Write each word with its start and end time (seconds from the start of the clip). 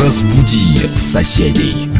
Разбуди 0.00 0.74
соседей. 0.94 1.91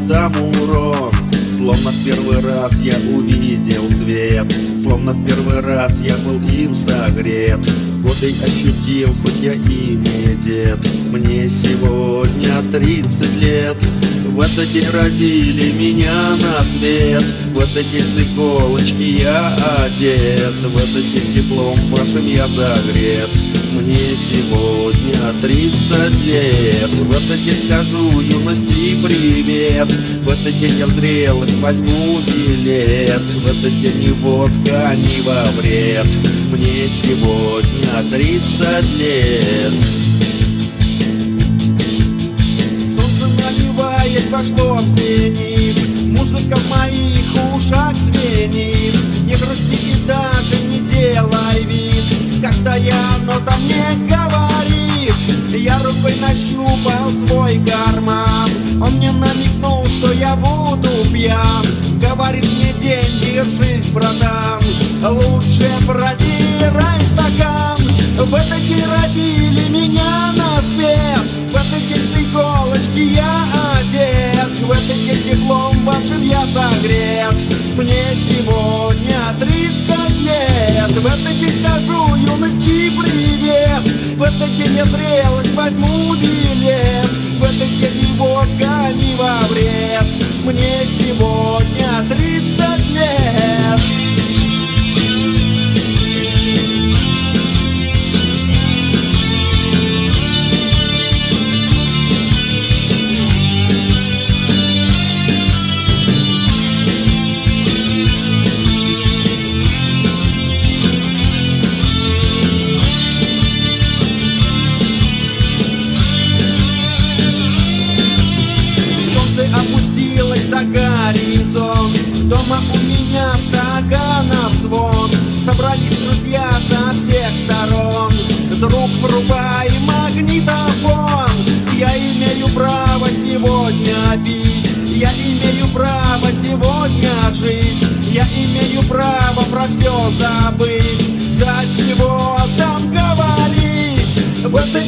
Годам 0.00 0.32
урон 0.62 1.12
Словно 1.58 1.90
в 1.90 2.04
первый 2.04 2.40
раз 2.40 2.72
я 2.80 2.94
увидел 3.14 3.82
свет. 3.98 4.46
Словно 4.82 5.12
в 5.12 5.26
первый 5.26 5.60
раз 5.60 6.00
я 6.00 6.16
был 6.18 6.40
им 6.48 6.74
согрет. 6.74 7.58
Годы 8.02 8.32
ощутил, 8.42 9.14
хоть 9.22 9.40
я 9.42 9.52
и 9.52 9.98
не 9.98 10.34
дед. 10.42 10.78
Мне 11.12 11.50
сегодня 11.50 12.62
30 12.72 13.42
лет. 13.42 13.76
В 14.28 14.40
этот 14.40 14.72
день 14.72 14.88
родили 14.94 15.72
меня 15.72 16.36
на 16.36 16.64
свет. 16.64 17.24
В 17.52 17.58
этот 17.58 17.90
день 17.90 18.02
с 18.02 18.22
иголочки 18.22 19.20
я 19.22 19.54
одет. 19.84 20.54
В 20.64 20.76
этот 20.76 21.12
день 21.12 21.34
теплом 21.34 21.78
вашим 21.90 22.26
я 22.26 22.48
загрет 22.48 23.28
Мне 23.90 23.98
сегодня 23.98 25.32
30 25.42 26.24
лет. 26.24 26.90
В 26.90 27.10
этот 27.10 27.44
день 27.44 27.56
скажу 27.66 28.20
юности 28.20 29.04
привет. 29.04 29.90
В 30.22 30.28
этот 30.28 30.56
день 30.60 30.78
я 30.78 30.86
зрелость 30.86 31.58
возьму 31.58 32.20
билет. 32.20 33.20
В 33.20 33.46
этот 33.46 33.80
день 33.80 33.98
ни 34.00 34.10
водка, 34.12 34.94
ни 34.94 35.20
во 35.22 35.42
вред. 35.60 36.06
Мне 36.52 36.88
сегодня 36.88 38.12
30 38.12 38.96
лет. 38.96 39.74
Солнце 42.94 43.42
наливаясь 43.42 44.28
пошло 44.30 44.76
в 44.76 44.86
зенит 44.86 45.80
Музыка 46.16 46.56
в 46.56 46.70
моих 46.70 47.56
ушах 47.56 47.94
звенит 47.98 48.96
Не 49.26 49.34
грусти 49.34 49.74
и 49.74 50.06
даже 50.06 50.54
не 50.68 50.78
делай 50.88 51.64
вид 51.64 51.89
Каждая 52.42 52.94
нота 53.26 53.54
мне 53.58 53.84
говорит. 54.08 55.14
Я 55.50 55.76
рукой 55.82 56.14
нащупал 56.20 57.10
свой 57.26 57.60
карман. 57.66 58.48
Он 58.82 58.94
мне 58.94 59.12
намекнул, 59.12 59.86
что 59.86 60.10
я 60.12 60.36
буду 60.36 60.88
пьян. 61.12 61.64
Говорит 62.00 62.46
мне 62.46 62.72
день, 62.80 63.20
держись, 63.20 63.90
братан 63.90 64.62
Лучше 65.02 65.68
протирай 65.86 67.00
стакан. 67.04 67.76
В 68.16 68.30
день 68.30 68.84
родили 68.86 69.68
меня 69.68 70.32
на 70.34 70.60
свет. 70.72 71.20
В 71.52 71.56
с 71.56 72.22
иголочки 72.22 73.14
я 73.14 73.44
одет. 73.78 74.58
В 74.60 74.86
день 74.86 75.22
теплом 75.24 75.84
вашим 75.84 76.22
я 76.22 76.40
согрет. 76.46 77.34
Мне 77.76 78.02
сегодня 78.14 79.16
30 79.38 79.59
лет 80.40 80.90
В 80.90 81.06
этот 81.06 81.38
день 81.38 81.62
скажу 81.62 82.14
юности 82.16 82.90
привет. 82.90 83.88
В 84.16 84.22
этот 84.22 84.56
день 84.56 84.76
я 84.76 84.84
зрелость 84.84 85.54
возьму 85.54 86.14
билет. 86.14 87.06
В 87.38 87.44
этот 87.44 87.68
день 87.80 88.02
ни 88.02 88.16
водка, 88.16 88.92
ни 88.94 89.16
во 89.16 89.40
вред. 89.48 90.24
Мне 90.44 90.86
сегодня 90.98 92.08
30 92.08 92.90
лет 92.90 93.80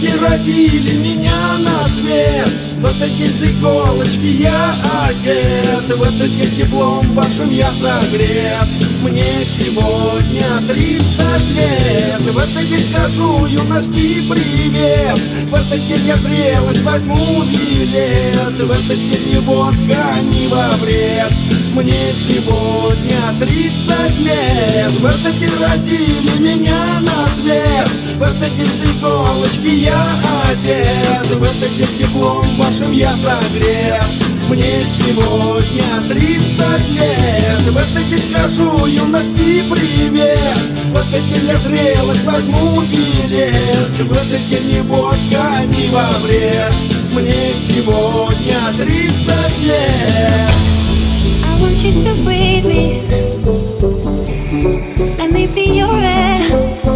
День 0.02 0.18
родили 0.18 0.96
меня 0.96 1.58
на 1.58 1.84
свет 1.84 2.50
В 2.78 2.86
этот 2.86 3.16
день 3.16 3.28
с 3.28 3.40
иголочки 3.40 4.42
я 4.42 4.74
одет 5.06 5.96
В 5.96 6.02
этот 6.02 6.34
день 6.34 6.56
теплом 6.56 7.14
вашим 7.14 7.48
я 7.50 7.70
согрет. 7.70 8.66
Мне 9.00 9.22
сегодня 9.46 10.66
30 10.66 11.50
лет 11.50 12.20
В 12.20 12.36
этот 12.36 12.68
день 12.68 12.84
скажу 12.90 13.46
юности 13.46 14.28
привет. 14.28 15.20
В 15.48 15.54
этот 15.54 15.86
день 15.86 16.04
я 16.04 16.16
зрелость 16.16 16.82
возьму 16.82 17.44
билет 17.44 18.60
В 18.60 18.72
этот 18.72 18.98
день 18.98 19.34
ни 19.34 19.38
водка, 19.38 20.18
ни 20.24 20.48
во 20.48 20.68
вред 20.78 21.51
мне 21.72 21.94
сегодня 22.12 23.18
30 23.40 24.18
лет. 24.18 24.92
В 24.92 25.38
день 25.38 25.50
родили 25.60 26.38
меня 26.40 27.00
на 27.00 27.26
свет 27.36 27.88
В 28.18 28.38
день 28.38 28.66
с 28.66 28.96
иголочки 28.96 29.68
я 29.68 30.20
одет. 30.50 31.26
В 31.26 31.76
день 31.76 31.88
теплом 31.98 32.56
вашим 32.56 32.92
я 32.92 33.10
согрет. 33.12 34.02
Мне 34.48 34.84
сегодня 34.84 36.08
30 36.08 36.88
лет. 36.90 37.62
В 37.62 38.10
день 38.10 38.20
скажу 38.30 38.86
юности 38.86 39.64
привет. 39.70 40.38
В 40.92 41.10
день 41.10 41.46
я 41.46 41.58
зрелость 41.58 42.24
возьму 42.24 42.82
билет. 42.82 43.90
В 43.98 44.50
день 44.50 44.76
ни 44.76 44.80
водка, 44.80 45.62
ни 45.66 45.90
во 45.90 46.08
вред. 46.22 46.72
Мне 47.12 47.54
сегодня 47.54 48.58
30 48.78 49.58
лет 49.60 50.71
want 51.60 51.82
you 51.82 51.92
to 51.92 52.14
breathe 52.24 52.66
me. 52.66 53.02
Let 55.18 55.32
me 55.32 55.46
be 55.46 55.78
your 55.78 55.90
air. 55.92 56.91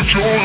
your 0.00 0.38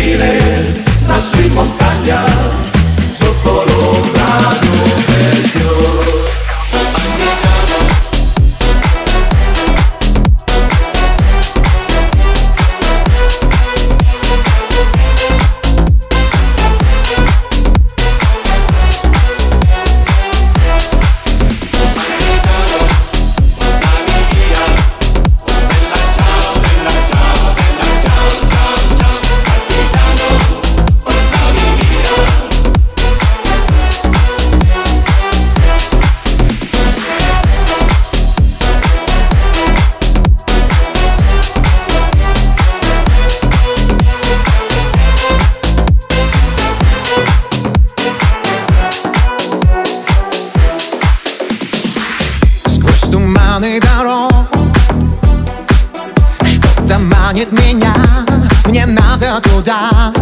feeling. 0.00 0.39
страны 53.60 53.80
дорог. 53.80 54.32
Что-то 56.44 56.98
манит 56.98 57.52
меня, 57.52 57.94
мне 58.64 58.86
надо 58.86 59.40
туда. 59.42 60.12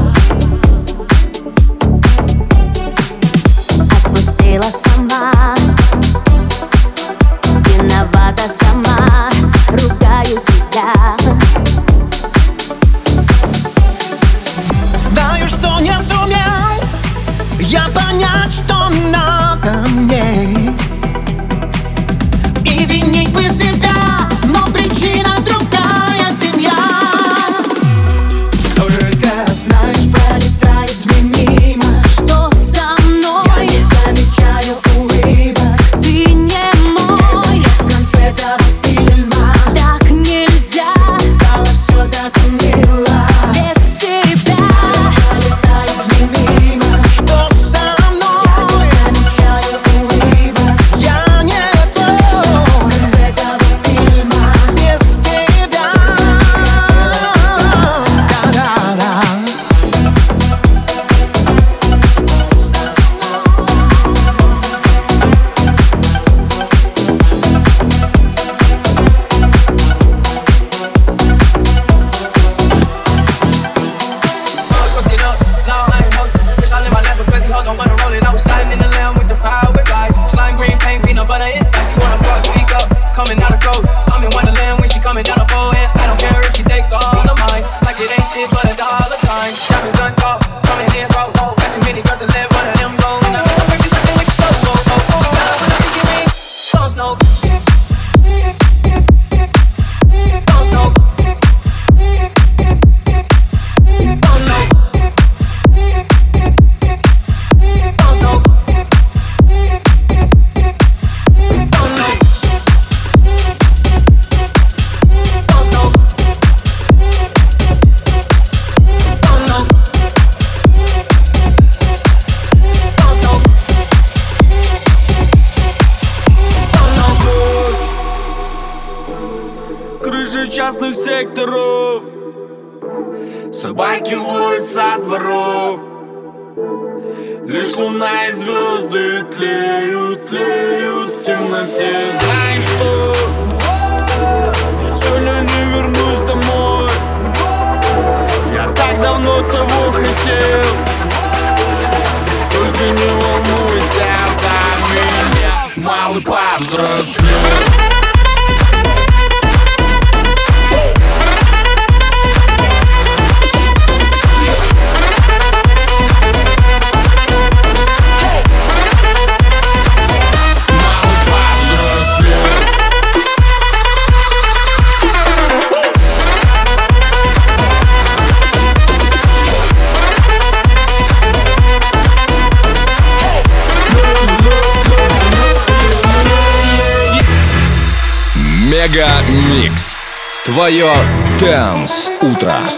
Твое 190.59 190.91
Дэнс 191.39 192.11
Утро. 192.21 192.78